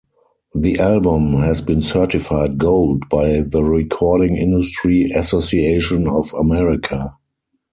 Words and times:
The 0.55 0.79
album 0.79 1.33
has 1.41 1.61
been 1.61 1.83
certified 1.83 2.57
gold 2.57 3.07
by 3.07 3.41
the 3.41 3.61
Recording 3.63 4.35
Industry 4.35 5.11
Association 5.11 6.07
of 6.07 6.33
America. 6.33 7.15